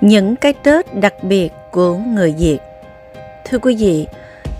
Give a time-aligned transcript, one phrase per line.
[0.00, 2.58] những cái Tết đặc biệt của người Việt.
[3.44, 4.06] Thưa quý vị,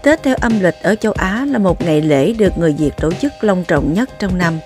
[0.02, 3.12] Tết theo âm lịch ở châu Á là một ngày lễ được người Việt tổ
[3.12, 4.58] chức long trọng nhất trong năm.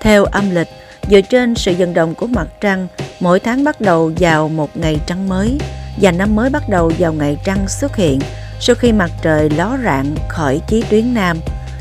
[0.00, 0.68] Theo âm lịch,
[1.10, 2.88] dựa trên sự vận động của mặt trăng,
[3.20, 5.58] mỗi tháng bắt đầu vào một ngày trăng mới
[6.00, 8.20] và năm mới bắt đầu vào ngày trăng xuất hiện
[8.60, 11.36] sau khi mặt trời ló rạng khỏi chí tuyến nam,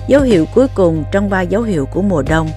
[0.08, 2.50] dấu hiệu cuối cùng trong ba dấu hiệu của mùa đông.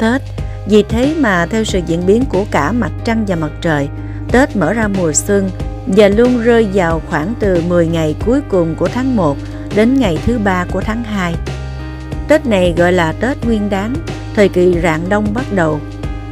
[0.00, 0.22] Tết,
[0.68, 3.88] vì thế mà theo sự diễn biến của cả mặt trăng và mặt trời,
[4.32, 5.50] Tết mở ra mùa xuân
[5.86, 9.36] và luôn rơi vào khoảng từ 10 ngày cuối cùng của tháng 1
[9.74, 11.34] đến ngày thứ ba của tháng 2.
[12.28, 13.92] Tết này gọi là Tết Nguyên Đán,
[14.34, 15.80] thời kỳ rạng đông bắt đầu.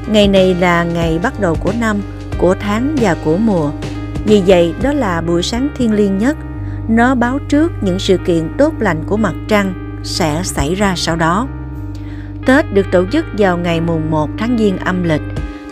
[0.07, 1.97] Ngày này là ngày bắt đầu của năm,
[2.39, 3.71] của tháng và của mùa.
[4.25, 6.37] Vì vậy, đó là buổi sáng thiên liêng nhất.
[6.89, 11.17] Nó báo trước những sự kiện tốt lành của mặt trăng sẽ xảy ra sau
[11.17, 11.47] đó.
[12.47, 15.23] Tết được tổ chức vào ngày mùng 1 tháng Giêng âm lịch.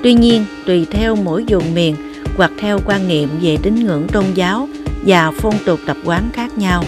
[0.03, 1.97] Tuy nhiên, tùy theo mỗi vùng miền,
[2.39, 4.69] hoặc theo quan niệm về tín ngưỡng tôn giáo
[5.07, 6.85] và phong tục tập quán khác nhau.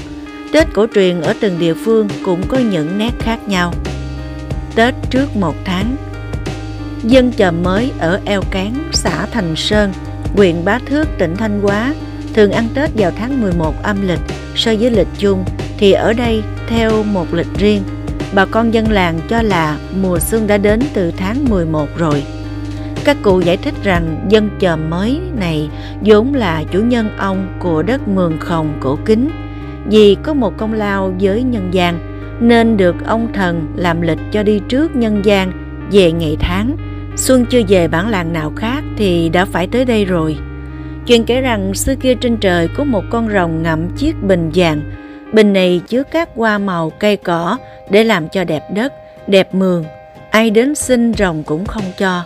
[0.52, 3.74] Tết cổ truyền ở từng địa phương cũng có những nét khác nhau.
[4.74, 5.96] Tết trước một tháng
[7.04, 9.92] Dân chờ mới ở Eo Cán, xã Thành Sơn,
[10.36, 11.94] huyện Bá Thước, tỉnh Thanh Hóa
[12.34, 14.20] thường ăn Tết vào tháng 11 âm lịch
[14.56, 15.44] so với lịch chung
[15.78, 17.82] thì ở đây theo một lịch riêng.
[18.34, 22.22] Bà con dân làng cho là mùa xuân đã đến từ tháng 11 rồi.
[23.04, 25.68] Các cụ giải thích rằng dân chòm mới này
[26.04, 29.30] vốn là chủ nhân ông của đất Mường khồng cổ kính.
[29.86, 31.98] Vì có một công lao với nhân gian,
[32.40, 35.52] nên được ông thần làm lịch cho đi trước nhân gian
[35.92, 36.76] về ngày tháng.
[37.16, 40.36] Xuân chưa về bản làng nào khác thì đã phải tới đây rồi.
[41.06, 44.80] Chuyện kể rằng xưa kia trên trời có một con rồng ngậm chiếc bình vàng.
[45.32, 47.56] Bình này chứa các hoa màu cây cỏ
[47.90, 48.92] để làm cho đẹp đất,
[49.26, 49.84] đẹp mường.
[50.30, 52.24] Ai đến xin rồng cũng không cho.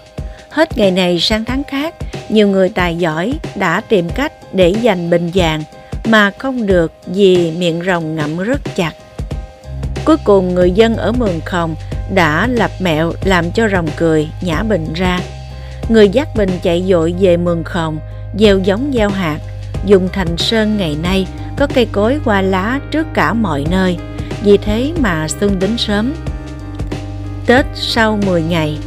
[0.54, 1.94] Hết ngày này sang tháng khác,
[2.28, 5.62] nhiều người tài giỏi đã tìm cách để giành bình vàng
[6.04, 8.92] mà không được vì miệng rồng ngậm rất chặt.
[10.04, 11.74] Cuối cùng người dân ở Mường khồng
[12.14, 15.20] đã lập mẹo làm cho rồng cười nhả bình ra.
[15.88, 17.98] Người dắt bình chạy dội về Mường khồng,
[18.38, 19.38] gieo giống gieo hạt,
[19.86, 21.26] dùng thành sơn ngày nay
[21.56, 23.96] có cây cối hoa lá trước cả mọi nơi.
[24.42, 26.14] Vì thế mà xuân đến sớm.
[27.46, 28.78] Tết sau 10 ngày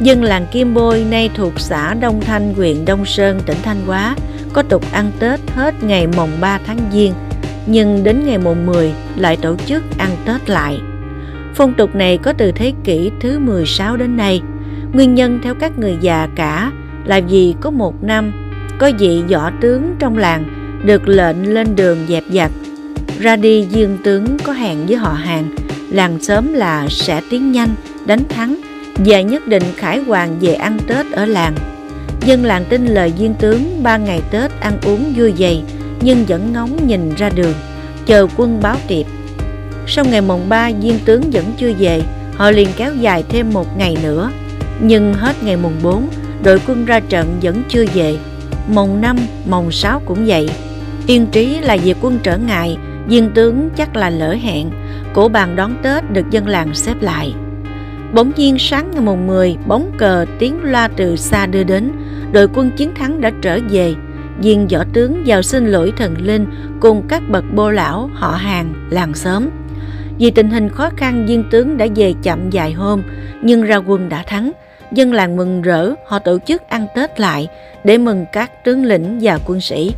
[0.00, 4.16] Dân làng Kim Bôi nay thuộc xã Đông Thanh, huyện Đông Sơn, tỉnh Thanh Hóa
[4.52, 7.12] có tục ăn Tết hết ngày mồng 3 tháng Giêng,
[7.66, 10.80] nhưng đến ngày mùng 10 lại tổ chức ăn Tết lại.
[11.54, 14.42] Phong tục này có từ thế kỷ thứ 16 đến nay.
[14.92, 16.72] Nguyên nhân theo các người già cả
[17.04, 18.32] là vì có một năm
[18.78, 20.44] có vị võ tướng trong làng
[20.84, 22.50] được lệnh lên đường dẹp giặc.
[23.20, 25.50] Ra đi dương tướng có hẹn với họ hàng,
[25.90, 27.74] làng sớm là sẽ tiến nhanh,
[28.06, 28.56] đánh thắng
[28.94, 31.54] và nhất định khải hoàng về ăn Tết ở làng.
[32.26, 35.62] Dân làng tin lời viên tướng ba ngày Tết ăn uống vui vầy
[36.00, 37.54] nhưng vẫn ngóng nhìn ra đường,
[38.06, 39.06] chờ quân báo tiệp.
[39.86, 42.02] Sau ngày mùng ba viên tướng vẫn chưa về,
[42.34, 44.30] họ liền kéo dài thêm một ngày nữa.
[44.80, 46.08] Nhưng hết ngày mùng 4,
[46.42, 48.16] đội quân ra trận vẫn chưa về.
[48.68, 49.16] Mùng 5,
[49.46, 50.50] mùng 6 cũng vậy.
[51.06, 52.76] Yên trí là việc quân trở ngại,
[53.06, 54.70] viên tướng chắc là lỡ hẹn.
[55.14, 57.34] Cổ bàn đón Tết được dân làng xếp lại.
[58.12, 61.92] Bỗng nhiên sáng ngày mùng 10, bóng cờ tiếng loa từ xa đưa đến,
[62.32, 63.94] đội quân chiến thắng đã trở về.
[64.38, 66.46] Viên võ tướng vào xin lỗi thần linh
[66.80, 69.48] cùng các bậc bô lão, họ hàng, làng xóm.
[70.18, 73.02] Vì tình hình khó khăn, viên tướng đã về chậm vài hôm,
[73.42, 74.52] nhưng ra quân đã thắng.
[74.92, 77.48] Dân làng mừng rỡ, họ tổ chức ăn Tết lại
[77.84, 79.94] để mừng các tướng lĩnh và quân sĩ.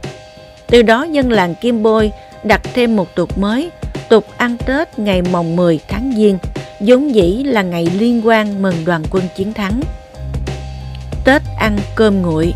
[0.66, 2.12] Từ đó dân làng Kim Bôi
[2.44, 3.70] đặt thêm một tục mới,
[4.08, 6.38] tục ăn Tết ngày mồng 10 tháng Giêng
[6.86, 9.80] vốn dĩ là ngày liên quan mừng đoàn quân chiến thắng.
[11.24, 12.54] Tết ăn cơm nguội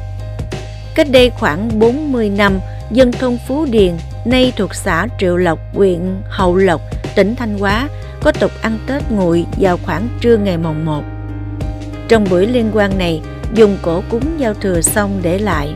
[0.94, 2.58] Cách đây khoảng 40 năm,
[2.90, 3.94] dân thôn Phú Điền,
[4.24, 6.80] nay thuộc xã Triệu Lộc, huyện Hậu Lộc,
[7.16, 7.88] tỉnh Thanh Hóa,
[8.22, 11.02] có tục ăn Tết nguội vào khoảng trưa ngày mồng 1.
[12.08, 13.20] Trong buổi liên quan này,
[13.54, 15.68] dùng cổ cúng giao thừa xong để lại.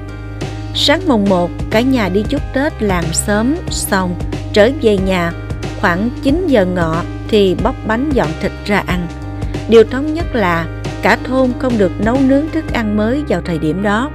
[0.74, 4.14] Sáng mồng 1, cả nhà đi chúc Tết làng sớm xong,
[4.52, 5.32] trở về nhà
[5.80, 7.02] khoảng 9 giờ ngọ
[7.32, 9.06] thì bóc bánh dọn thịt ra ăn.
[9.68, 10.66] Điều thống nhất là
[11.02, 14.10] cả thôn không được nấu nướng thức ăn mới vào thời điểm đó.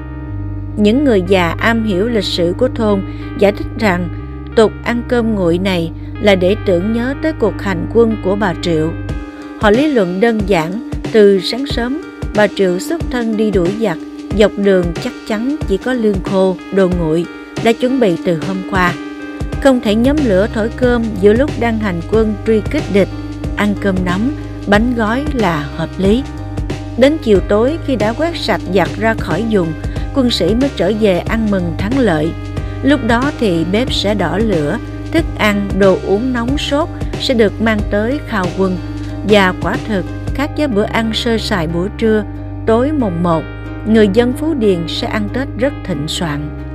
[0.77, 3.01] Những người già am hiểu lịch sử của thôn
[3.39, 4.09] giải thích rằng
[4.55, 5.91] tục ăn cơm nguội này
[6.21, 8.91] là để tưởng nhớ tới cuộc hành quân của bà Triệu.
[9.61, 12.01] Họ lý luận đơn giản, từ sáng sớm,
[12.35, 13.97] bà Triệu xuất thân đi đuổi giặc,
[14.37, 17.25] dọc đường chắc chắn chỉ có lương khô, đồ nguội
[17.63, 18.93] đã chuẩn bị từ hôm qua
[19.61, 23.09] không thể nhóm lửa thổi cơm giữa lúc đang hành quân truy kích địch,
[23.55, 24.31] ăn cơm nóng,
[24.67, 26.23] bánh gói là hợp lý.
[26.97, 29.73] Đến chiều tối khi đã quét sạch giặt ra khỏi dùng,
[30.15, 32.31] quân sĩ mới trở về ăn mừng thắng lợi.
[32.83, 34.77] Lúc đó thì bếp sẽ đỏ lửa,
[35.11, 36.89] thức ăn, đồ uống nóng sốt
[37.19, 38.77] sẽ được mang tới khao quân.
[39.29, 42.23] Và quả thực, khác với bữa ăn sơ sài buổi trưa,
[42.65, 43.43] tối mùng 1,
[43.87, 46.66] người dân Phú Điền sẽ ăn Tết rất thịnh soạn.